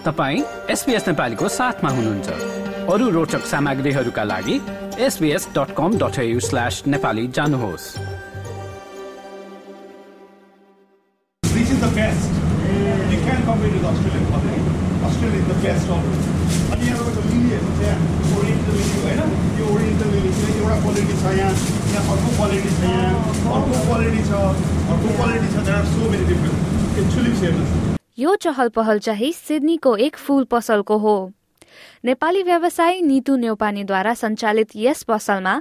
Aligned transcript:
तपाईँ 0.00 0.42
एसपिएस 0.70 1.06
नेपालीको 1.08 1.48
साथमा 1.50 1.90
हुनुहुन्छ। 1.90 2.28
अरू 2.92 3.08
रोचक 3.10 3.42
सामग्रीहरूका 3.46 4.24
लागि 4.24 4.56
SBS 5.06 5.48
dot 5.56 5.70
com 5.76 5.98
dot 5.98 6.16
slash 6.40 6.82
Nepali 6.86 7.26
जानुहोस्। 7.28 7.86
क्वालिटी 20.80 21.14
छ 21.14 21.24
यहाँ 21.30 22.02
अर्को 22.10 22.30
क्वालिटी 22.36 22.70
छ 22.70 22.82
यहाँ 22.82 23.14
अर्को 23.54 23.84
क्वालिटी 23.86 24.22
छ 24.24 24.32
अर्को 24.90 25.08
क्वालिटी 25.16 25.48
छ 25.54 25.78
सो 25.92 26.10
मेनी 26.10 26.24
एक्चुली 27.00 27.99
यो 28.20 28.34
चहल 28.36 28.68
पहल 28.68 28.98
चाहिँ 29.00 29.32
सिडनीको 29.32 29.96
एक 29.96 30.16
फूल 30.16 30.44
पसलको 30.44 30.96
हो। 30.98 31.12
नेपाली 32.04 32.42
व्यवसायी 32.42 33.00
नितु 33.02 33.36
नेौपानेद्वारा 33.36 34.12
सञ्चालित 34.14 34.70
यस 34.76 35.02
पसलमा 35.08 35.54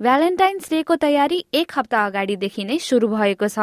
भ्यालेन्टाइन्स 0.00 0.70
डेको 0.70 0.96
तयारी 0.96 1.38
एक 1.54 1.72
हप्ता 1.76 2.04
अगाडिदेखि 2.06 2.64
नै 2.64 2.78
शुरू 2.78 3.08
भएको 3.08 3.48
छ। 3.48 3.58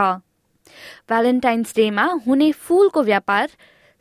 भ्यालेन्टाइन्स 1.09 1.75
डेमा 1.75 2.05
हुने 2.25 2.52
फूलको 2.58 3.03
व्यापार 3.03 3.49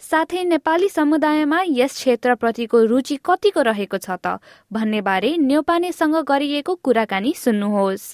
साथै 0.02 0.45
नेपाली 0.45 0.88
समुदायमा 0.88 1.60
यस 1.69 1.95
क्षेत्रप्रतिको 1.95 2.83
रुचि 2.87 3.16
कतिको 3.24 3.62
रहेको 3.69 3.99
छ 3.99 4.16
त 4.16 4.41
भन्ने 4.73 5.01
बारे 5.02 5.37
न्यौपानेसँग 5.45 6.16
गरिएको 6.24 6.74
कुराकानी 6.80 7.35
सुन्नुहोस्। 7.37 8.09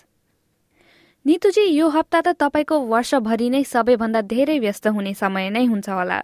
नितुजी 1.24 1.62
यो 1.64 1.88
हप्ता 1.88 2.20
त 2.20 2.32
तपाईँको 2.36 2.78
वर्षभरि 2.86 3.46
नै 3.52 3.62
सबैभन्दा 3.64 4.20
धेरै 4.28 4.58
व्यस्त 4.58 4.86
हुने 4.96 5.12
समय 5.16 5.48
नै 5.50 5.64
हुन्छ 5.64 5.88
होला 5.90 6.18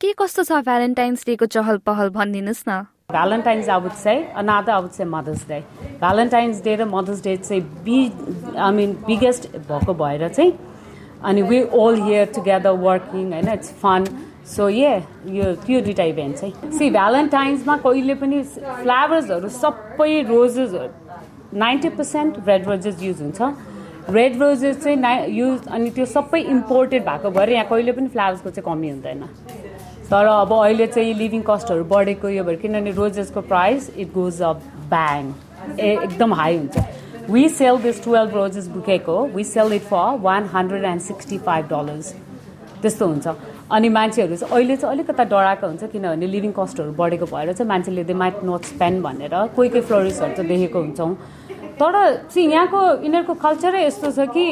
के 0.00 0.12
कस्तो 0.18 0.44
छ 0.44 0.58
भ्यालेन्टाइन्स 0.68 1.26
डेको 1.26 1.46
चहल 1.54 1.78
पहल 1.88 2.10
भनिदिनुहोस् 2.14 2.62
न 2.68 2.76
would 3.78 3.96
say. 3.96 4.14
Another, 4.36 4.72
I 4.72 4.78
would 4.78 4.94
say 4.94 5.04
Mother's 5.06 5.42
Day. 5.44 5.60
Valentine's 6.00 6.60
Day 6.60 6.76
र 6.76 6.86
Mother's 6.86 7.20
Day 7.20 7.36
चाहिँ 7.38 7.60
बी 7.84 7.98
आई 8.60 8.72
मिन 8.72 8.94
बिगेस्ट 9.06 9.50
भएको 9.58 9.94
भएर 9.96 10.28
चाहिँ 10.30 10.52
अनि 11.24 11.42
we 11.44 11.62
all 11.74 12.00
here 12.02 12.32
together 12.34 12.80
working 12.86 13.32
होइन 13.32 13.48
इट्स 13.50 13.76
फन 13.82 14.10
सो 14.54 14.68
ये 14.70 14.96
यो 15.34 15.54
त्यो 15.62 15.80
दुइटा 15.82 16.04
इभेन्ट 16.14 16.36
चाहिँ 16.38 16.72
सी 16.78 16.90
भ्यालेन्टाइन्समा 16.94 17.76
कहिले 17.84 18.14
पनि 18.22 18.42
फ्लावर्सहरू 18.82 19.48
सबै 19.62 20.12
रोजेसहरू 20.34 21.58
ninety 21.60 21.88
percent 21.98 22.46
red 22.48 22.68
roses 22.68 23.02
use 23.02 23.22
हुन्छ 23.22 23.56
रेड 24.10 24.38
रोजेस 24.40 24.82
चाहिँ 24.82 24.96
ना 24.96 25.12
युज 25.28 25.66
अनि 25.68 25.90
त्यो 25.90 26.04
सबै 26.06 26.40
इम्पोर्टेड 26.40 27.04
भएको 27.04 27.30
भएर 27.30 27.50
यहाँ 27.50 27.66
कहिले 27.68 27.92
पनि 27.92 28.08
फ्लावर्सको 28.08 28.50
चाहिँ 28.50 28.64
कमी 28.64 28.90
हुँदैन। 28.90 29.22
तर 30.10 30.26
अब 30.26 30.52
अहिले 30.54 30.86
चाहिँ 30.86 31.14
लिभिङ 31.14 31.42
कस्टहरू 31.46 31.84
बढेको 31.84 32.28
यो 32.28 32.44
भएर 32.44 32.56
किनभने 32.56 32.90
रोजेसको 32.98 33.40
price 33.42 33.90
it 33.96 34.12
goes 34.14 34.42
up 34.42 34.60
bang 34.90 35.32
ए 35.80 35.90
एकदम 36.04 36.34
हाई 36.34 36.56
हुन्छ। 36.56 36.84
We 37.30 37.48
sell 37.48 37.78
this 37.82 38.04
twelve 38.04 38.34
roses 38.34 38.68
बुकेको 38.68 39.24
we 39.34 39.44
sell 39.44 39.72
it 39.72 39.82
for 39.90 40.18
one 40.22 40.44
hundred 40.54 40.84
and 40.84 41.00
sixty 41.02 41.38
five 41.38 41.66
dollars 41.70 42.14
त्यस्तो 42.82 43.06
हुन्छ। 43.06 43.28
अनि 43.72 43.88
मान्छेहरू 43.88 44.36
चाहिँ 44.36 44.54
अहिले 44.54 44.76
चाहिँ 44.76 44.94
अलिकता 44.94 45.24
डराएको 45.24 45.66
हुन्छ 45.66 45.84
किनभने 45.92 46.26
लिभिङ 46.26 46.52
कस्टहरू 46.58 46.92
बढेको 46.98 47.26
भएर 47.26 47.52
चाहिँ 47.52 47.68
मान्छेले 47.68 48.04
दे 48.04 48.14
माइट 48.14 48.44
नट 48.44 48.64
स्पेन्ड 48.64 49.02
भनेर 49.02 49.34
कोही 49.56 49.68
कोही 49.68 49.82
फ्लोरिस्टहरू 49.82 50.34
चाहिँ 50.36 50.48
देखेको 50.48 50.78
हुन्छौँ। 50.78 51.16
तर 51.80 51.92
चाहिँ 52.24 52.48
यहाँको 52.48 52.80
यिनीहरूको 53.04 53.34
कल्चरै 53.36 53.84
यस्तो 53.84 54.10
छ 54.10 54.28
कि 54.32 54.44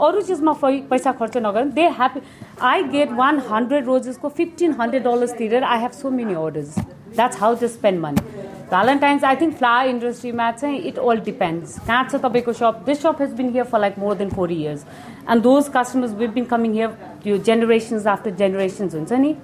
अरू 0.00 0.20
चिजमा 0.28 0.52
पैसा 0.90 1.12
खर्च 1.18 1.36
नगरेर 1.46 1.72
they 1.78 1.88
happy 1.98 2.20
I 2.68 2.82
get 2.94 3.12
one 3.18 3.40
hundred 3.50 3.86
रोजेसको 3.86 4.28
fifteen 4.38 4.72
hundred 4.80 5.04
dollars 5.04 5.32
तिरेर 5.38 5.64
I 5.64 5.80
have 5.80 5.90
so 6.00 6.10
many 6.10 6.34
orders 6.44 6.78
that's 7.14 7.40
how 7.40 7.54
to 7.60 7.68
spend 7.68 8.00
money 8.00 8.22
Valentine's 8.70 9.24
I 9.24 9.36
think 9.40 9.54
flower 9.56 9.88
इन्डस्ट्रीमा 9.88 10.50
चाहिँ 10.52 10.78
इट 10.88 10.98
अल 10.98 11.20
डिपेन्ड्स 11.26 11.78
कहाँ 11.86 12.04
छ 12.04 12.22
तपाईँको 12.24 12.52
shop 12.60 12.82
this 12.86 13.02
shop 13.02 13.20
has 13.20 13.34
been 13.40 13.50
here 13.52 13.64
for 13.72 13.80
like 13.80 13.98
more 13.98 14.14
than 14.22 14.30
four 14.30 14.52
years 14.52 14.84
and 15.30 15.42
those 15.42 15.68
customers 15.76 16.14
we've 16.22 16.30
been 16.34 16.44
coming 16.54 16.72
here 16.72 16.96
त्यो 17.24 17.36
generations 17.50 18.06
after 18.14 18.30
generations 18.40 18.94
हुन्छ 18.94 19.12
नि? 19.12 19.34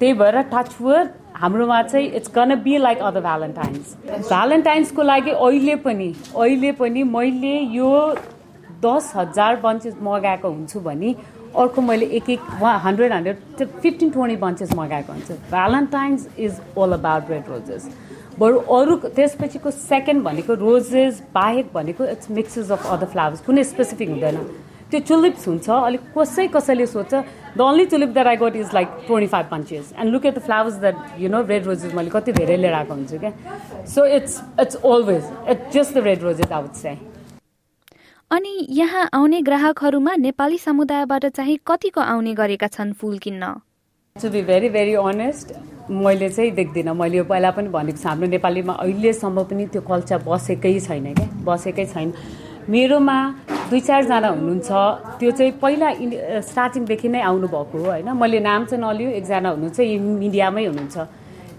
त्यही 0.00 0.12
भएर 0.14 0.40
टच 0.52 0.74
वर्ड 0.80 1.08
हाम्रोमा 1.34 1.82
चाहिँ 1.82 2.08
it's 2.16 2.30
gonna 2.34 2.54
be 2.62 2.76
like 2.78 2.98
other 3.02 3.20
Valentine's 3.20 3.96
भ्यालेन्टाइन्सको 4.08 5.02
लागि 5.02 5.30
अहिले 5.30 5.76
पनि 5.84 6.12
अहिले 6.36 6.72
पनि 6.72 7.02
मैले 7.04 7.58
यो 7.76 7.92
दस 8.84 9.12
हजार 9.16 9.56
बन्चेस 9.60 9.94
मगाएको 10.02 10.48
हुन्छु 10.48 10.80
भने 10.80 11.14
अर्को 11.58 11.82
मैले 11.82 12.06
एक 12.18 12.30
एक 12.30 12.40
one 12.60 12.78
hundred 12.80 13.12
hundred 13.12 13.66
fifteen 13.82 14.10
twenty 14.10 14.36
bunches 14.36 14.72
मगाएको 14.76 15.12
हुन्छु। 15.12 15.34
Valentine's 15.50 16.28
is 16.38 16.60
all 16.78 16.92
about 16.92 17.30
red 17.30 17.48
roses 17.48 17.88
बरु 18.38 18.58
अरू 18.76 18.96
त्यसपछिको 19.06 19.70
सेकेन्ड 19.70 20.22
भनेको 20.24 20.54
रोजेस 20.62 21.22
बाहेक 21.34 21.70
भनेको 21.74 22.04
it's 22.14 22.30
mixes 22.30 22.70
of 22.72 22.86
other 22.92 23.06
flowers 23.12 23.40
कुनै 23.46 23.64
स्पेसिफिक 23.64 24.08
हुँदैन। 24.10 24.38
त्यो 24.94 25.00
चुलिप्स 25.10 25.46
हुन्छ 25.48 25.70
अलिक 25.76 26.02
कसै 26.16 26.46
कसैले 26.54 26.86
सोध्छ 26.86 27.12
the 27.56 27.60
only 27.60 27.84
tulip 27.92 28.10
that 28.16 28.26
I 28.26 28.36
got 28.42 28.56
is 28.56 28.74
like 28.74 28.88
twenty 29.06 29.26
five 29.32 29.46
bunches 29.50 29.92
and 29.98 30.12
look 30.12 30.26
at 30.26 30.34
the 30.34 30.42
flowers 30.44 30.76
that 30.84 31.20
you 31.20 31.28
know 31.30 31.40
red 31.48 31.64
roses 31.66 31.94
मैले 31.94 32.10
कति 32.10 32.32
धेरै 32.38 32.56
लिएर 32.56 32.74
आएको 32.74 32.94
हुन्छु 32.94 33.18
क्या। 33.18 33.32
So 33.94 34.06
it's 34.18 34.40
it's 34.60 34.76
always 34.76 35.24
it's 35.50 35.74
just 35.74 35.94
the 35.94 36.04
red 36.06 36.22
roses 36.22 36.52
out 36.52 36.72
चाहिँ 36.82 36.98
अनि 38.30 38.66
यहाँ 38.76 39.08
आउने 39.14 39.40
ग्राहकहरूमा 39.42 40.14
नेपाली 40.18 40.58
समुदायबाट 40.58 41.26
चाहिँ 41.26 41.58
कतिको 41.66 42.00
आउने 42.00 42.34
गरेका 42.34 42.66
छन् 42.68 42.92
फुल 43.00 43.18
किन्न? 43.18 43.52
To 44.16 44.28
be 44.30 44.42
very 44.42 44.68
very 44.68 44.94
honest 45.02 45.52
मैले 45.90 46.28
चाहिँ 46.30 46.50
देख्दिनँ। 46.54 46.94
मैले 46.94 47.16
यो 47.18 47.24
पहिला 47.24 47.50
पनि 47.50 47.68
भनेको 47.68 47.98
छु 47.98 48.08
हाम्रो 48.08 48.28
नेपालीमा 48.30 48.72
अहिलेसम्म 48.72 49.44
पनि 49.50 49.66
त्यो 49.74 49.82
कल्चर 49.90 50.22
बसेकै 50.26 50.78
छैन 50.80 51.12
क्या। 51.14 51.28
बसेकै 51.44 51.86
छैन। 51.86 52.12
मेरोमा 52.68 53.18
दुई 53.70 53.80
चारजना 53.80 54.28
हुनुहुन्छ। 54.28 54.70
त्यो 55.18 55.30
चाहिँ 55.30 55.52
पहिला 55.62 55.88
स्टार्टिङदेखि 56.40 57.08
नै 57.08 57.20
आउनुभएको 57.20 57.76
हो 57.78 57.84
होइन? 57.84 58.08
मैले 58.12 58.40
नाम 58.40 58.64
चाहिँ 58.64 58.82
नलियो 58.84 59.10
एकजना 59.20 59.48
हुनुहुन्छ 59.50 59.80
यी 59.80 59.98
मिडियामै 59.98 60.64
हुनुहुन्छ। 60.66 60.96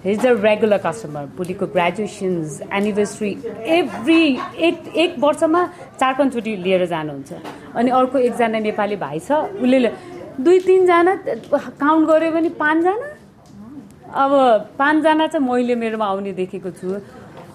हिज 0.05 0.25
अ 0.25 0.31
रेगुलर 0.38 0.77
कस्टमर 0.85 1.23
भोलिको 1.38 1.65
ग्रेजुएसन्स 1.73 2.61
एनिभर्सरी 2.69 3.31
एभ्री 3.77 4.21
एक 4.67 4.75
एक 4.95 5.11
वर्षमा 5.19 5.61
चार 5.99 6.13
पाँचचोटि 6.13 6.55
लिएर 6.65 6.85
जानुहुन्छ। 6.85 7.31
अनि 7.75 7.89
अर्को 7.89 8.17
एकजना 8.17 8.59
नेपाली 8.59 8.95
भाइ 8.95 9.19
छ 9.19 9.31
उसले 9.61 9.89
दुई 10.45 10.59
तिनजना 10.67 11.13
काउन्ट 11.81 12.03
गऱ्यो 12.09 12.31
भने 12.31 12.49
पाँचजना? 12.53 13.07
अब 14.13 14.31
पाँचजना 14.79 15.27
चाहिँ 15.27 15.47
मैले 15.47 15.75
मेरोमा 15.75 16.05
आउने 16.05 16.31
देखेको 16.33 16.69
छु। 16.69 16.88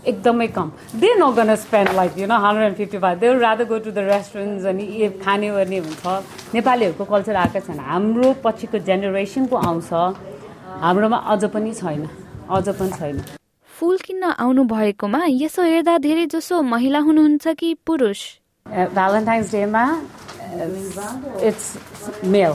एकदमै 0.07 0.47
कम. 0.49 0.71
They 1.01 1.15
no 1.19 1.31
gonna 1.33 1.55
spend 1.57 1.91
like 1.95 2.19
you 2.19 2.27
know 2.27 2.37
hundred 2.45 2.67
and 2.67 2.77
fifty 2.77 2.99
five 2.99 3.19
they 3.19 3.33
rather 3.39 3.65
go 3.65 3.79
to 3.79 3.91
the 3.91 3.99
restaurants 4.11 4.65
अनि 4.67 4.85
ए 4.85 5.09
खाने 5.25 5.51
गर्ने 5.51 5.79
हुन्छ. 5.79 6.07
नेपालीहरूको 6.55 7.05
कल्चर 7.05 7.37
आएकै 7.37 7.61
छैन. 7.61 7.79
हाम्रो 7.91 8.33
पछिको 8.45 8.79
जेनेरेसनको 8.89 9.57
आउँछ. 9.57 9.93
हाम्रोमा 10.81 11.19
अझ 11.33 11.45
पनि 11.55 11.73
छैन. 11.75 12.09
अझ 12.51 12.69
पनि 12.69 12.93
छैन. 12.99 13.23
फुल 13.71 13.97
किन्न 14.07 14.25
आउनु 14.45 14.65
भएकोमा 14.73 15.21
यसो 15.29 15.63
हेर्दा 15.63 15.97
धेरै 16.07 16.27
जसो 16.33 16.63
महिला 16.63 16.99
हुनुहुन्छ 17.07 17.49
कि 17.61 17.75
पुरुष? 17.87 18.21
भ्यालेन्टाइन्स 18.67 19.53
डेमा 19.53 19.85
इट्स 21.49 21.67
मेल 22.25 22.55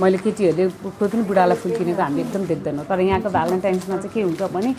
मैले 0.00 0.18
केटीहरूले 0.24 0.64
कोही 0.98 1.08
पनि 1.12 1.22
बुढालाई 1.28 1.56
फुल 1.56 1.72
किनेको 1.78 2.02
हामी 2.02 2.20
एकदम 2.20 2.42
देख्दैनौँ। 2.52 2.84
तर 2.84 3.00
यहाँको 3.00 3.28
भ्यालेन्टाइन्समा 3.36 3.96
चाहिँ 3.96 4.12
के 4.14 4.20
हुन्छ 4.28 4.42
भने 4.52 4.70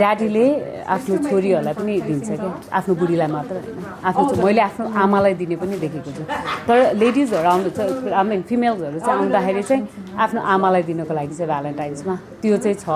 ड्याडीले 0.00 0.46
आफ्नो 0.94 1.16
छोरीहरूलाई 1.28 1.74
पनि 1.76 1.92
दिन्छ 2.08 2.28
क्या। 2.28 2.52
आफ्नो 2.78 2.94
बुढीलाई 3.00 3.28
मात्र 3.28 3.54
होइन। 3.60 3.84
आफ्नो 4.08 4.44
मैले 4.44 4.60
आफ्नो 4.68 4.84
आमालाई 5.04 5.34
दिने 5.40 5.56
पनि 5.60 5.76
देखेको 5.84 6.10
छु। 6.16 6.22
तर 6.68 6.78
लेडिजहरू 6.96 7.48
आउनु 7.48 7.70
चाहिँ 7.76 8.12
आई 8.18 8.24
मिन 8.28 8.42
फिमेल्सहरू 8.48 8.98
चाहिँ 9.04 9.18
आउँदाखेरि 9.20 9.62
चाहिँ 9.68 9.82
आफ्नो 10.16 10.40
आमालाई 10.54 10.82
दिनको 10.88 11.12
लागि 11.14 11.34
चाहिँ 11.36 11.50
भ्यालेन्टाइन्समा 11.52 12.14
त्यो 12.42 12.56
चाहिँ 12.64 12.78
छ। 12.78 12.88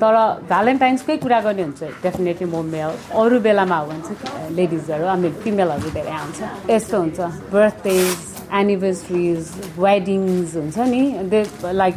तर 0.00 0.14
भ्यालेन्टाइन्सकै 0.48 1.16
कुरा 1.20 1.40
गर्ने 1.46 1.62
हुन्छ 1.68 1.82
डेफिनेटली 2.02 2.46
म 2.48 2.64
मेल। 2.64 2.90
अरू 3.12 3.36
बेलामा 3.44 3.76
हो 3.76 3.86
भने 3.92 4.02
चाहिँ 4.08 4.56
लेडिजहरू 4.56 5.04
आई 5.04 5.16
मिन 5.20 5.32
फिमेलहरू 5.44 5.90
धेरै 5.92 6.12
आउँछ। 6.22 6.38
यस्तो 6.70 6.96
हुन्छ 6.98 7.18
बर्थडेज 7.52 8.37
एनिभर्सरिज 8.52 9.50
वेडिङ्स 9.78 10.56
हुन्छ 10.56 10.78
नि 10.78 11.02
दे 11.32 11.40
लाइक 11.72 11.94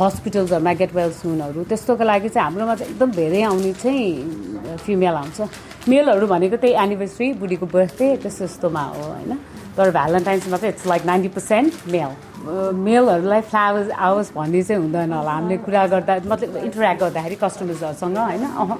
हस्पिटल्सहरूमा 0.00 0.72
गेट 0.74 0.94
वेल 0.94 1.12
सुनहरू 1.12 1.64
त्यस्तोको 1.70 2.04
लागि 2.04 2.28
चाहिँ 2.28 2.44
हाम्रोमा 2.44 2.74
चाहिँ 2.74 2.92
एकदम 2.92 3.10
धेरै 3.12 3.42
आउने 3.42 3.72
चाहिँ 3.82 4.78
फिमेल 4.84 5.14
आउँछ। 5.14 5.40
मेलहरू 5.88 6.26
भनेको 6.26 6.56
त्यही 6.56 6.74
एनिभर्सरी 6.84 7.32
बुढीको 7.40 7.66
बर्थडे 7.66 8.16
त्यस्तो 8.22 8.44
यस्तोमा 8.44 8.82
हो 8.82 9.02
होइन? 9.02 9.32
तर 9.76 9.90
भ्यालेन्टाइन्समा 9.90 10.56
चाहिँ 10.56 10.74
it's 10.74 10.86
like 10.86 11.04
ninety 11.06 11.28
percent 11.28 11.72
male 11.92 12.12
मेलहरूलाई 12.86 13.40
flowers 13.40 13.90
आओस् 13.90 14.32
भन्ने 14.34 14.62
चाहिँ 14.62 14.82
हुँदैन 14.82 15.12
होला। 15.12 15.30
हामीले 15.30 15.56
कुरा 15.64 15.86
गर्दा 15.86 16.14
मतलब 16.26 16.56
इन्टरेक्ट 16.56 17.00
गर्दाखेरि 17.00 17.36
कस्टमर्सहरूसँग 17.42 18.18
होइन? 18.18 18.44
अह। 18.44 18.70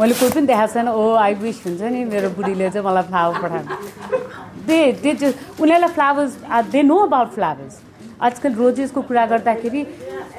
मैले 0.00 0.14
कोही 0.14 0.30
पनि 0.34 0.46
देखाएको 0.46 0.72
छैन 0.74 0.88
ओ 0.88 1.14
आई 1.18 1.34
विस 1.42 1.62
हुन्छ 1.66 1.80
नि 1.82 2.04
मेरो 2.04 2.28
बुढीले 2.36 2.70
चाहिँ 2.70 2.86
मलाई 2.86 3.02
फ्लावर 3.10 3.34
पठाएको। 3.42 3.74
दे 4.68 4.80
दे 5.02 5.10
उनीहरूलाई 5.60 5.92
flowers 5.98 6.32
they 6.72 6.82
know 6.82 6.98
about 7.06 7.28
flowers 7.34 7.80
आजकल 8.26 8.52
रोजेसको 8.54 9.00
कुरा 9.08 9.24
गर्दाखेरि 9.32 9.82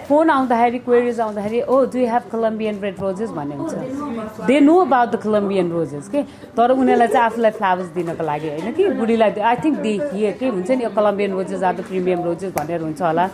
फोन 0.08 0.30
आउँदाखेरि 0.30 0.80
क्वेरिज 0.86 1.20
आउँदाखेरि 1.20 1.60
ओ 1.62 1.76
do 1.94 2.00
have 2.12 2.24
Colombian 2.32 2.80
red 2.84 2.96
roses 3.02 3.30
भन्ने 3.32 3.56
हुन्छ 3.56 4.46
they 4.48 4.60
know 4.60 4.76
about 4.86 5.10
the 5.12 5.16
Colombian 5.24 5.72
roses 5.72 6.08
के 6.10 6.24
तर 6.58 6.72
उनीहरूलाई 6.72 7.08
चाहिँ 7.08 7.26
आफूलाई 7.26 7.52
फ्लावर्स 7.60 7.88
दिनको 7.96 8.24
लागि 8.32 8.50
होइन 8.50 8.72
कि? 8.74 8.84
बुढीलाई 9.00 9.32
आई 9.52 9.56
थिङ्क 9.64 9.78
दे 9.86 9.94
के 10.40 10.48
हुन्छ 10.48 10.70
नि 10.72 10.90
Colombian 10.98 11.32
roses 11.40 11.64
are 11.64 11.76
the 11.76 11.82
premium 11.88 12.24
roses 12.26 12.52
भनेर 12.58 12.82
हुन्छ 12.82 13.02
होला। 13.02 13.28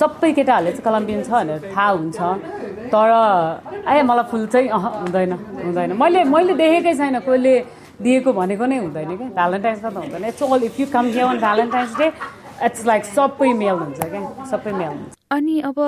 सबै 0.00 0.32
केटाहरूले 0.32 0.70
चाहिँ 0.72 0.84
कलम्बियन 0.84 1.22
छ 1.22 1.30
भनेर 1.30 1.60
थाहा 1.76 1.88
हुन्छ। 2.00 2.18
तर 2.92 3.10
ए 3.94 4.02
मलाई 4.02 4.24
फुल 4.30 4.46
चाहिँ 4.52 4.68
अह 4.68 4.84
हुँदैन 5.04 5.32
हुँदैन। 5.64 5.92
मैले 6.02 6.24
मैले 6.34 6.54
देखेकै 6.62 6.94
छैन 6.98 7.18
कोहीले 7.28 7.54
दिएको 8.02 8.32
भनेको 8.32 8.66
नै 8.66 8.78
हुँदैन 8.78 9.16
क्या। 9.16 9.28
भ्यालेन्टाइन्समा 9.34 9.90
त 9.90 9.96
हुँदैन। 9.96 10.24
It's 10.24 10.42
all 10.42 10.62
if 10.64 10.80
you 10.80 10.86
come 10.92 11.06
here 11.06 11.24
on 11.24 11.38
Valentine's 11.38 11.96
day 11.98 12.06
it's 12.64 12.86
like 12.86 13.04
सबै 13.04 13.52
मेल 13.52 13.76
हुन्छ 13.82 14.00
क्या। 14.00 14.46
सबै 14.50 14.72
मेल 14.72 14.88
हुन्छ। 14.88 15.12
अनि 15.30 15.60
अब 15.60 15.78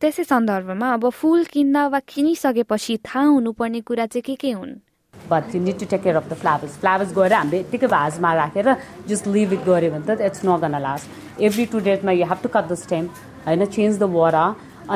त्यसै 0.00 0.24
सन्दर्भमा 0.24 0.92
अब 0.94 1.08
फुल 1.10 1.44
किन्दा 1.52 1.86
वा 1.88 2.00
किनिसकेपछि 2.08 2.96
थाहा 3.06 3.24
हुनुपर्ने 3.26 3.80
कुरा 3.88 4.06
चाहिँ 4.06 4.22
के 4.26 4.34
के 4.34 4.50
हुन्? 4.52 4.74
But 5.14 5.54
you 5.54 5.60
need 5.62 5.78
to 5.78 5.86
take 5.90 6.02
care 6.02 6.16
of 6.16 6.28
the 6.30 6.34
flowers 6.40 6.76
flowers 6.80 7.12
गएर 7.16 7.32
हामीले 7.32 7.60
यत्तिकै 7.60 7.86
भाजमा 7.88 8.32
राखेर 8.34 8.68
जस्ट 9.08 9.26
लिभ 9.26 9.52
इट 9.52 9.62
गऱ्यो 9.66 9.90
भने 9.90 10.04
त 10.06 10.20
it's 10.20 10.44
not 10.44 10.60
gonna 10.60 10.78
last 10.80 11.40
every 11.42 11.64
two 11.72 11.78
डेटमा 11.88 12.12
you 12.12 12.26
have 12.26 12.38
to 12.42 12.48
cut 12.56 12.68
the 12.68 12.74
stem 12.84 13.04
होइन 13.46 13.64
चेन्ज 13.66 13.98
द 13.98 14.02
वरा 14.16 14.44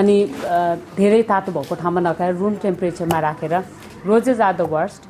अनि 0.01 0.17
धेरै 0.97 1.23
तातो 1.31 1.53
भएको 1.53 1.75
ठाउँमा 1.83 2.01
नखाएर 2.01 2.35
रुम 2.37 2.55
टेम्परेचरमा 2.63 3.21
राखेर 3.21 3.55
roses 4.07 4.41
are 4.41 4.57
the 4.57 4.69
worst 4.71 5.03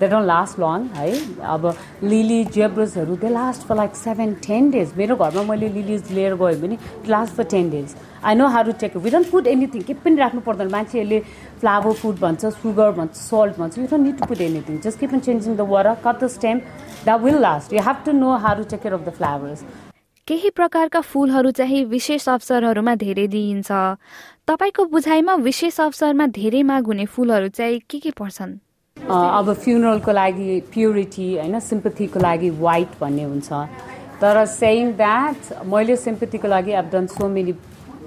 they 0.00 0.08
don't 0.08 0.26
last 0.26 0.58
long 0.60 0.86
है? 0.94 1.10
अब 1.54 1.66
lily 2.02 2.44
जेब्रोसहरू 2.54 3.16
they 3.16 3.28
last 3.30 3.66
for 3.66 3.76
like 3.76 3.96
seven 3.96 4.34
ten 4.46 4.70
days 4.70 4.92
मेरो 4.96 5.16
घरमा 5.16 5.42
मैले 5.52 5.68
लिलिज 5.68 6.10
लिएर 6.12 6.34
गएँ 6.42 6.60
भने 6.60 6.78
last 7.08 7.34
for 7.34 7.44
ten 7.52 7.70
days 7.70 7.94
I 8.24 8.34
know 8.34 8.46
how 8.48 8.62
to 8.64 8.72
take 8.80 8.96
don't 9.06 9.30
put 9.30 9.46
anything 9.46 9.82
के 9.82 9.94
पनि 9.94 10.16
राख्नु 10.16 10.40
पर्दैन। 10.40 10.70
मान्छेहरूले 10.70 11.20
फ्लावर 11.60 11.92
फुड 12.02 12.18
भन्छ 12.20 12.46
सुगर 12.46 12.90
भन्छ 12.98 13.14
सल्ट 13.14 13.58
भन्छ 13.58 13.78
you 13.78 13.86
don't 13.86 14.04
need 14.06 14.18
to 14.18 14.26
put 14.26 14.40
anything 14.40 14.78
just 14.84 15.00
keep 15.00 15.14
in 15.14 15.20
changing 15.20 15.56
the 15.56 15.68
water 15.70 15.94
cut 16.04 16.24
the 16.24 16.28
stem 16.36 16.60
the 17.06 17.20
will 17.24 17.38
last 17.40 17.72
you 17.72 17.82
have 17.88 18.04
to 18.06 18.12
know 18.12 18.36
how 18.44 18.54
to 18.56 18.64
take 18.70 18.82
care 18.82 18.94
of 18.94 19.08
the 19.08 19.16
flowers 19.16 19.64
केही 20.28 20.50
प्रकारका 20.50 21.00
फुलहरू 21.04 21.50
चाहिँ 21.56 21.84
विशेष 21.86 22.28
अवसरहरूमा 22.28 22.94
धेरै 22.96 23.26
दिइन्छ। 23.28 23.70
तपाईँको 24.48 24.84
बुझाइमा 24.92 25.34
विशेष 25.48 25.80
अवसरमा 25.80 26.26
धेरै 26.36 26.62
माग 26.62 26.86
हुने 26.86 27.04
फुलहरू 27.06 27.48
चाहिँ 27.48 27.80
के 27.90 27.98
के 27.98 28.10
पर्छन्? 28.20 28.54
अब 28.96 29.52
फ्युनरलको 29.54 30.12
लागि 30.12 30.60
प्युरिटी 30.72 31.26
होइन 31.36 31.58
सिम्पथीको 31.60 32.20
लागि 32.20 32.50
वाइट 32.58 32.88
भन्ने 33.00 33.22
हुन्छ। 33.24 33.52
तर 34.20 34.44
सेङ 34.46 34.92
द्याट 34.96 35.66
मैले 35.66 35.96
सिम्पथीको 35.96 36.48
लागि 36.48 36.72
अब 36.72 36.88
done 36.92 37.06
so 37.06 37.28
many 37.28 37.52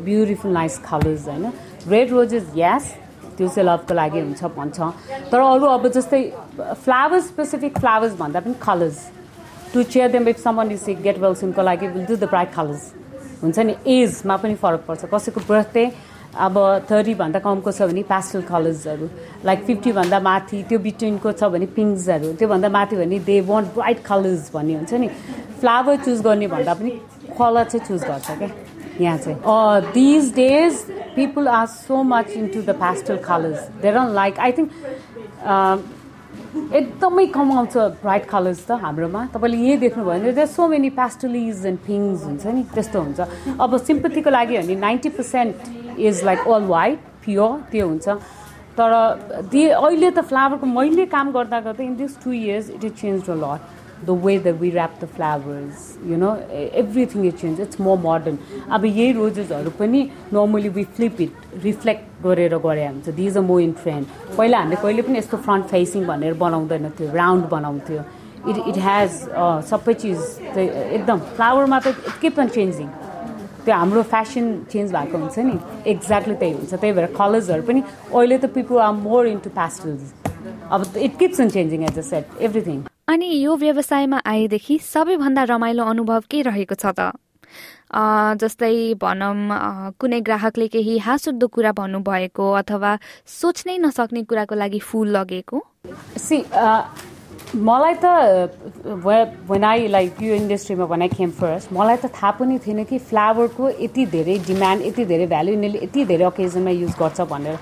beautiful 0.02 0.52
nice 0.52 0.78
colours 0.90 1.28
होइन। 1.28 1.52
रेड 1.88 2.12
रोजेस 2.12 2.52
यस 2.56 2.94
त्यो 3.38 3.48
चाहिँ 3.48 3.68
लभको 3.70 3.94
लागि 3.94 4.20
हुन्छ 4.20 4.44
भन्छ। 4.58 4.80
तर 5.32 5.40
अरू 5.40 5.66
अब 5.68 5.88
जस्तै 5.88 6.22
फ्लावर्स 6.58 7.28
स्पेसिफिक 7.28 7.78
फ्लावर्स 7.80 8.14
भन्दा 8.18 8.40
पनि 8.40 8.56
colours 8.66 9.00
to 9.74 9.84
cheer 9.84 10.12
them 10.12 10.28
if 10.28 10.40
someone 10.44 10.72
is 10.72 10.90
get 11.04 11.20
well 11.20 11.36
Simco 11.36 11.62
लागि 11.62 11.88
will 11.88 12.06
do 12.06 12.16
the 12.16 12.30
bright 12.34 12.54
colours 12.56 12.92
हुन्छ 13.44 13.60
नि 13.60 13.76
एजमा 13.86 14.38
पनि 14.38 14.56
फरक 14.56 14.86
पर्छ। 14.88 15.06
कसैको 15.14 15.42
बर्थडे 15.50 15.86
अब 16.36 16.58
थर्टीभन्दा 16.92 17.40
कमको 17.40 17.72
छ 17.72 17.82
भने 17.82 18.04
पास्टल 18.04 18.42
कलर्सहरू 18.50 19.10
लाइक 19.46 19.64
फिफ्टीभन्दा 19.66 20.20
माथि 20.20 20.64
त्यो 20.70 20.80
बिट्विनको 20.80 21.32
छ 21.32 21.44
भने 21.54 21.66
पिङ्क्सहरू 21.76 22.34
त्योभन्दा 22.38 22.70
माथि 22.70 22.96
भने 22.96 23.20
दे 23.26 23.40
वान्ट 23.48 23.74
ब्राइट 23.74 24.00
कलर्स 24.06 24.52
भन्ने 24.54 24.74
हुन्छ 24.76 24.94
नि। 24.94 25.08
फ्लावर 25.60 25.96
चुज 26.06 26.22
गर्ने 26.22 26.48
भन्दा 26.48 26.74
पनि 26.74 26.92
कलर 27.40 27.64
चाहिँ 27.64 27.86
चुज 27.88 28.04
गर्छ 28.04 28.28
क्या। 28.38 28.50
यहाँ 29.02 29.18
चाहिँ। 29.18 29.92
These 29.94 30.34
days 30.36 30.74
people 31.16 31.48
are 31.48 31.66
so 31.68 32.02
much 32.04 32.30
in 32.38 32.48
to 32.54 32.62
the 32.62 32.76
pastel 32.80 33.18
colours 33.26 33.68
there 33.82 33.96
like 34.14 34.40
I 34.40 34.52
think 34.58 34.70
एकदमै 36.74 37.26
कम 37.34 37.52
आउँछ 37.52 37.78
ब्राइट 38.04 38.26
कलर्स 38.30 38.66
त 38.68 38.72
हाम्रोमा। 38.84 39.26
तपाईँले 39.34 39.58
यही 39.58 39.78
देख्नुभयो 39.78 40.20
भने 40.20 40.32
there 40.32 40.48
so 40.48 40.68
many 40.68 40.90
pastels 40.94 41.66
and 41.66 41.80
pinks 41.88 42.24
हुन्छ 42.24 42.46
नि 42.46 42.64
त्यस्तो 42.74 43.02
हुन्छ। 43.02 43.20
अब 43.62 43.78
सिम्पथीको 43.78 44.30
लागि 44.30 44.58
भने 44.58 44.76
ninety 44.76 45.10
percent 45.18 45.56
is 46.00 46.24
like 46.26 46.48
all 46.48 46.64
white 46.68 47.00
pure 47.26 47.60
त्यो 47.72 47.88
हुन्छ। 47.88 48.08
तर 48.78 48.92
दि 49.52 49.68
अहिले 49.68 50.10
त 50.12 50.22
फ्लावरको 50.30 50.66
मैले 50.68 51.06
काम 51.14 51.32
गर्दा 51.32 51.60
गर्दा 51.62 51.84
in 51.84 51.96
this 51.98 52.18
two 52.24 52.32
years 52.32 52.70
it 52.70 52.84
is 52.84 52.94
change 53.02 53.30
a 53.30 53.36
lot 53.36 53.76
the 54.06 54.10
way 54.24 54.38
the 54.40 54.48
we 54.60 54.70
wrap 54.72 54.94
the 55.02 55.06
flowers 55.16 55.98
you 56.08 56.18
know 56.18 56.36
everything 56.82 57.26
is 57.28 57.34
change 57.42 57.62
it's 57.62 57.80
more 57.82 57.98
modern 58.00 58.38
अब 58.72 58.86
यही 58.86 59.12
रोजेसहरू 59.14 59.70
पनि 59.80 60.02
normally 60.34 60.70
we 60.76 60.84
flip 60.98 61.22
it 61.22 61.64
reflect 61.64 62.24
गरेर 62.24 62.58
गरे 62.66 62.86
हुन्छ 62.86 63.10
these 63.10 63.38
a 63.38 63.42
more 63.48 63.62
in 63.62 63.72
trend 63.82 64.06
पहिला 64.38 64.60
हामीले 64.60 64.82
कहिले 64.82 65.02
पनि 65.10 65.18
यस्तो 65.18 65.38
फ्रन्ट 65.48 65.66
फेसिङ 65.74 66.06
भनेर 66.08 66.34
बनाउँदैन 66.46 66.90
थियो 67.00 67.14
राउन्ड 67.16 67.46
बनाउँथ्यो। 67.56 68.04
इट 68.50 68.58
इट 68.68 68.78
हेज 68.84 69.12
सबै 69.70 69.94
चिज 69.94 70.20
एकदम 70.58 71.20
फ्लावरमा 71.36 71.80
त 71.80 71.88
इट 71.88 72.20
किप 72.22 72.40
अन 72.40 72.48
चेन्जिङ 72.50 72.88
त्यो 73.68 73.76
हाम्रो 73.76 74.02
फेसन 74.08 74.46
चेन्ज 74.72 74.92
भएको 74.96 75.18
हुन्छ 75.18 75.38
नि. 75.44 75.58
एक्ज्याक्टली 75.92 76.36
त्यही 76.40 76.54
हुन्छ. 76.54 76.74
त्यही 76.74 76.94
भएर 76.96 77.06
कलर्सहरू 77.20 77.64
पनि 77.68 77.82
अहिले 78.16 78.38
त 78.40 78.46
people 78.56 78.80
are 78.88 78.94
more 79.04 79.28
into 79.28 79.50
pastels 79.60 80.02
अब 80.72 80.82
it 80.96 81.18
keeps 81.20 81.40
in 81.44 81.50
changing 81.52 81.84
as 81.84 81.98
a 82.00 82.02
set 82.10 82.42
everything 82.48 82.84
अनि 83.12 83.28
यो 83.28 83.56
व्यवसायमा 83.56 84.20
आएदेखि 84.26 84.78
सबैभन्दा 84.84 85.44
रमाइलो 85.52 85.84
अनुभव 85.84 86.24
के 86.32 86.42
रहेको 86.48 86.76
छ 86.76 86.96
त? 86.96 87.12
जस्तै 88.42 88.94
भनौँ 89.02 89.36
कुनै 90.00 90.20
ग्राहकले 90.28 90.68
केही 90.68 90.98
हाँसुद्दो 91.04 91.48
कुरा 91.56 91.72
भन्नुभएको 91.72 92.46
अथवा 92.62 92.92
सोच्नै 93.36 93.78
नसक्ने 93.80 94.24
कुराको 94.28 94.56
लागि 94.56 94.80
फुल 94.84 95.08
लगेको? 95.18 95.58
सी 96.18 96.38
मलाई 97.56 97.94
त 98.04 98.06
वेन 99.50 99.64
आई 99.64 99.88
लाइक 99.88 100.22
यो 100.22 100.36
इन्डस्ट्रीमा 100.36 100.86
भन 100.86 101.02
आई 101.02 101.08
खेम 101.10 101.32
फर्स्ट 101.32 101.72
मलाई 101.74 101.98
त 101.98 102.06
थाहा 102.16 102.32
पनि 102.40 102.58
थिएन 102.66 102.84
कि 102.84 102.98
फ्लावरको 103.08 103.70
यति 103.70 104.06
धेरै 104.06 104.38
डिमान्ड 104.48 104.86
यति 104.86 105.06
धेरै 105.06 105.28
भ्याल्यु 105.28 105.54
यिनीहरूले 105.54 105.84
यति 105.84 106.06
धेरै 106.06 106.26
ओकेजनमा 106.26 106.70
युज 106.70 106.94
गर्छ 107.00 107.22
भनेर। 107.32 107.58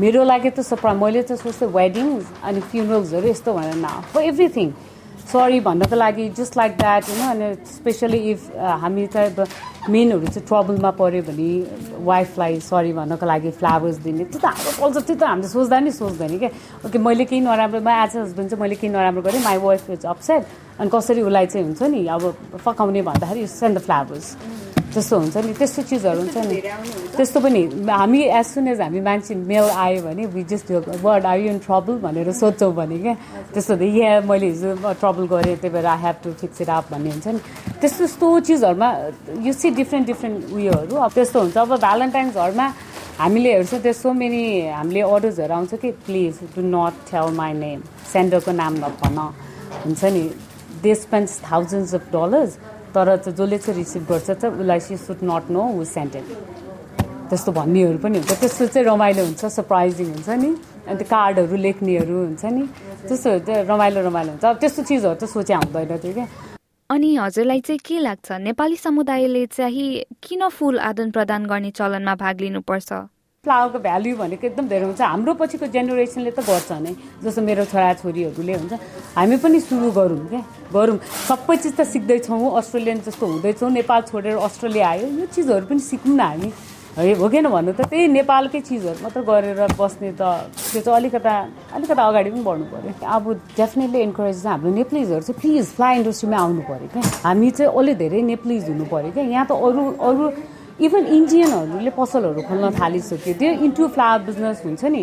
मेरो 0.00 0.24
लागि 0.24 0.50
त 0.50 0.60
सप्रा 0.60 0.92
मैले 0.94 1.22
त 1.22 1.40
सोच्थेँ 1.40 1.68
वेडिङ 1.72 2.06
अनि 2.44 2.60
फ्युनरल्सहरू 2.60 3.28
यस्तो 3.28 3.52
भनेर 3.52 3.74
न। 3.74 3.88
फर 4.12 4.22
एभ्रिथिङ 4.22 4.68
सरी 5.30 5.60
भन्नको 5.60 5.96
लागि 5.96 6.28
जस्ट 6.36 6.56
लाइक 6.56 6.76
द्याट 6.76 7.04
होइन 7.08 7.28
अनि 7.30 7.54
स्पेसली 7.72 8.18
इफ 8.30 8.50
हामी 8.80 9.06
चाहिँ 9.08 9.46
मेनहरू 9.88 10.26
चाहिँ 10.26 10.46
ट्रबलमा 10.46 10.90
पऱ्यो 10.92 11.22
भने 11.22 11.50
वाइफलाई 12.04 12.58
सरी 12.60 12.92
भन्नको 12.92 13.26
लागि 13.26 13.50
फ्लावर्स 13.58 13.96
दिने 14.04 14.24
त्यो 14.26 14.40
त 14.40 14.44
हाम्रो 14.46 14.72
कल्चर 14.78 15.00
त्यो 15.00 15.16
त 15.16 15.22
हामीले 15.24 15.48
सोच्दा 15.48 15.80
नि 15.80 15.92
सोच्दैन 15.92 16.38
क्या 16.38 16.50
ओके 16.84 16.98
मैले 17.00 17.24
केही 17.24 17.40
नराम्रो 17.40 17.80
म 17.80 17.88
एज 17.88 18.16
हस्बेन्ड 18.16 18.50
चाहिँ 18.50 18.62
मैले 18.62 18.74
केही 18.76 18.92
नराम्रो 18.92 19.22
गरेँ 19.22 19.42
माई 19.42 19.58
वाइफ 19.58 19.90
इज 19.90 20.06
अपसेट 20.06 20.42
अनि 20.78 20.90
कसरी 20.92 21.22
उसलाई 21.22 21.46
चाहिँ 21.46 21.66
हुन्छ 21.66 21.82
नि 21.88 22.06
अब 22.08 22.22
फकाउने 22.58 23.02
भन्दाखेरि 23.02 23.46
सेन्ड 23.48 23.78
द 23.78 23.80
फ्लावर्स 23.82 24.26
त्यस्तो 24.90 25.18
हुन्छ 25.18 25.36
नि 25.46 25.52
त्यस्तो 25.54 25.82
चिजहरू 25.86 26.20
हुन्छ 26.20 26.36
नि। 26.50 26.58
त्यस्तो 27.16 27.38
पनि 27.40 27.62
हामी 27.86 28.20
एज 28.22 28.46
सुन 28.46 28.68
एज 28.68 28.80
हामी 28.80 29.00
मान्छे 29.00 29.34
मेल 29.34 29.66
आयो 29.70 30.02
भने 30.02 30.26
we 30.34 30.42
just 30.50 30.70
word 31.02 31.26
are 31.26 31.38
you 31.38 31.48
in 31.54 31.58
trouble 31.62 31.94
भनेर 32.02 32.32
सोध्छौँ 32.34 32.72
भने 32.74 32.98
क्या। 32.98 33.14
त्यस्तो 33.54 33.74
यहाँ 33.78 34.20
मैले 34.26 34.46
हिजो 34.50 34.92
ट्रबल 35.00 35.24
गरेँ 35.30 35.56
त्यही 35.62 35.72
भएर 35.74 35.86
I 35.86 35.98
have 36.02 36.16
to 36.24 36.32
fix 36.42 36.60
it 36.62 36.70
up 36.70 36.90
भन्ने 36.90 37.10
हुन्छ 37.10 37.26
नि। 37.28 37.40
त्यस्तो 37.80 38.04
यस्तो 38.04 38.26
चिजहरूमा 38.50 38.88
यु 39.46 39.52
सी 39.52 39.70
डिफ्रेन्ट 39.78 40.06
डिफ्रेन्ट 40.06 40.36
उयोहरू। 40.58 40.94
अब 40.96 41.10
त्यस्तो 41.14 41.38
हुन्छ। 41.40 41.56
अब 41.56 41.76
भ्यालेन्टाइन्सहरूमा 41.78 42.66
हामीले 43.20 43.50
हेर्छौँ 43.54 43.80
त्यो 43.80 43.92
सो 43.92 44.12
मेनी 44.12 44.42
हामीले 44.74 45.00
अर्डर्सहरू 45.06 45.54
आउँछ 45.54 45.72
कि 45.82 45.90
please 46.06 46.34
do 46.56 46.60
not 46.66 46.94
tell 47.10 47.30
my 47.38 47.52
name 47.62 47.78
सेन्डरको 48.12 48.52
नाम 48.52 48.72
नभन। 48.82 49.18
हुन्छ 49.86 50.04
नि? 50.04 50.24
They 50.82 50.94
spends 50.94 51.32
thousands 51.46 51.94
of 51.94 52.04
dollars 52.12 52.52
तर 52.94 53.16
जसले 53.26 53.58
चाहिँ 53.58 53.78
रिसिभ 53.78 54.02
गर्छ 54.10 54.30
त 54.30 54.44
उसलाई 54.60 54.80
she 54.80 54.96
should 54.96 55.20
not 55.30 55.50
know 55.50 55.62
who 55.76 55.84
sent it 55.84 56.24
त्यस्तो 57.30 57.52
भन्नेहरू 57.52 57.98
पनि 58.02 58.18
हुन्छ। 58.18 58.32
त्यस्तो 58.42 58.66
चाहिँ 58.66 58.86
रमाइलो 58.86 59.22
हुन्छ 59.24 59.44
सरप्राइजिङ 59.46 60.06
हुन्छ 60.14 60.28
नि। 60.42 60.50
अन्त 60.90 61.02
कार्डहरू 61.06 61.56
लेख्नेहरू 61.56 62.14
हुन्छ 62.26 62.44
नि। 62.50 62.64
त्यस्तो 63.06 63.38
चाहिँ 63.46 63.62
रमाइलो 63.70 64.00
रमाइलो 64.08 64.30
हुन्छ। 64.34 64.44
अब 64.44 64.56
त्यस्तो 64.58 64.82
चिजहरू 64.82 65.14
त 65.14 65.24
सोचे 65.30 65.54
हुँदैन 65.54 65.98
थियो 66.02 66.14
क्या। 66.14 66.26
अनि 66.90 67.08
हजुरलाई 67.16 67.60
चाहिँ 67.60 67.80
के 67.86 67.98
लाग्छ? 68.02 68.28
नेपाली 68.50 68.76
समुदायले 68.76 69.46
चाहिँ 69.46 69.88
किन 70.22 70.42
फुल 70.50 70.78
आदान 70.90 71.10
प्रदान 71.14 71.46
गर्ने 71.46 71.70
चलनमा 71.70 72.14
भाग 72.18 72.40
लिनुपर्छ? 72.40 72.90
फ्लावरको 73.40 73.78
भ्याल्यु 73.80 74.16
भनेको 74.16 74.46
एकदम 74.46 74.66
धेरै 74.68 74.84
हुन्छ। 74.84 75.00
हाम्रो 75.00 75.32
पछिको 75.40 75.66
जेनेरेसनले 75.72 76.30
त 76.36 76.44
गर्छ 76.44 76.76
नै। 76.84 76.92
जस्तो 77.24 77.40
मेरो 77.40 77.64
छोराछोरीहरूले 77.72 78.52
हुन्छ। 78.52 78.72
हामी 79.16 79.36
पनि 79.40 79.60
सुरु 79.64 79.88
गरौँ 79.96 80.28
क्या। 80.28 80.40
गरौँ। 80.68 80.96
सबै 81.00 81.56
चिज 81.56 81.72
त 81.72 81.88
सिक्दैछौँ। 81.88 82.36
अस्ट्रेलियन 82.60 83.00
जस्तो 83.00 83.24
हुँदैछौँ। 83.32 83.70
नेपाल 83.80 84.00
छोडेर 84.12 84.36
अस्ट्रेलिया 84.44 84.88
आयो। 84.92 85.06
यो 85.16 85.26
चिजहरू 85.32 85.64
पनि 85.72 85.80
सिकौँ 85.80 86.12
न 86.12 86.20
हामी। 86.20 86.52
है 87.00 87.12
हो 87.16 87.28
किन 87.32 87.48
भन्नु 87.48 87.72
त 87.80 87.88
त्यही 87.88 88.12
नेपालकै 88.12 88.60
चिजहरू 88.60 88.98
मात्र 89.08 89.20
गरेर 89.24 89.72
बस्ने 89.72 90.12
त 90.20 90.22
त्यो 90.52 90.80
चाहिँ 90.84 90.96
अलिकता 91.00 91.32
अलिकता 91.80 92.02
अगाडि 92.12 92.30
पनि 92.36 92.44
बढ्नु 92.44 92.64
पऱ्यो 92.68 92.92
अब 93.08 93.24
डेफिनेटली 93.56 94.00
इन्करेज 94.04 94.36
चाहिँ 94.36 94.52
हाम्रो 94.52 94.70
नेप्लिजहरू 94.84 95.22
चाहिँ 95.24 95.40
प्लिज 95.40 95.64
फ्लाइ 95.80 95.92
इन्डस्ट्रीमा 95.96 96.36
आउनु 96.44 96.62
पऱ्यो 96.68 96.88
क्या। 96.92 97.02
हामी 97.24 97.50
चाहिँ 97.56 97.72
अलिक 97.72 97.96
धेरै 98.04 98.20
नेप्लिज 98.36 98.62
हुनु 98.68 98.84
पऱ्यो 98.92 99.10
क्या। 99.16 99.24
यहाँ 99.32 99.46
त 99.48 99.56
अरू 99.56 99.82
अरू 99.96 100.24
इभन 100.80 101.04
इन्डियनहरूले 101.18 101.90
पसलहरू 101.96 102.40
खोल्न 102.48 102.70
थालिसक्यो। 102.80 103.34
त्यो 103.40 103.50
इन्टु 103.66 103.88
फ्लावर 103.94 104.20
बिजनेस 104.28 104.62
हुन्छ 104.64 104.84
नि। 104.84 105.02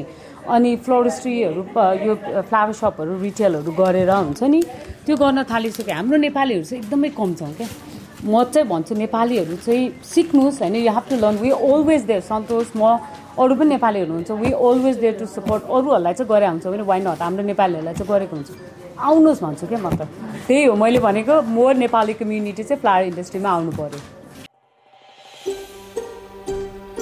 अनि 0.49 0.75
फ्लोरिस्ट्रीहरू 0.85 1.61
यो 2.07 2.13
फ्लावर 2.49 2.73
सपहरू 2.81 3.13
रिटेलहरू 3.21 3.71
गरेर 3.81 4.09
हुन्छ 4.09 4.41
नि 4.43 4.61
त्यो 5.05 5.15
गर्न 5.15 5.43
थालिसक्यो। 5.51 5.93
हाम्रो 5.95 6.17
नेपालीहरू 6.17 6.63
चाहिँ 6.65 6.81
एकदमै 6.83 7.09
कम 7.19 7.29
छ 7.35 7.41
क्या। 7.57 7.67
म 8.25 8.43
चाहिँ 8.49 8.67
भन्छु 8.67 8.93
नेपालीहरू 8.95 9.55
चाहिँ 9.61 9.83
सिक्नुहोस् 10.01 10.61
होइन। 10.61 10.75
You 10.75 10.91
have 10.97 11.05
to 11.09 11.15
learn 11.21 11.37
we 11.37 11.49
always 11.51 12.01
there 12.09 12.21
Santosh 12.25 12.73
म 12.75 12.97
अरू 13.37 13.53
पनि 13.55 13.69
नेपालीहरू 13.77 14.13
हुन्छ 14.13 14.31
we 14.31 14.51
always 14.51 14.95
there 14.97 15.13
to 15.19 15.25
support 15.37 15.63
अरूहरूलाई 15.69 16.13
चाहिँ 16.17 16.29
गरे 16.31 16.47
हुन्छ 16.47 16.65
भने 16.73 16.83
वाइ 16.89 16.99
नट 17.05 17.21
हाम्रो 17.21 17.43
नेपालीहरूलाई 17.53 17.93
चाहिँ 17.93 18.09
गरेको 18.09 18.35
हुन्छ। 18.35 18.49
आउनुहोस् 18.97 19.41
भन्छु 19.45 19.67
क्या 19.67 19.77
म 19.77 19.93
त। 19.93 20.09
त्यही 20.47 20.65
हो 20.65 20.75
मैले 20.75 20.99
भनेको 20.99 21.41
मोर 21.45 21.73
नेपाली 21.85 22.13
कम्युनिटी 22.17 22.63
चाहिँ 22.63 22.81
फ्लावर 22.81 23.03
इन्डस्ट्रीमा 23.13 23.49
आउनु 23.49 23.71
पर्यो। 23.77 24.16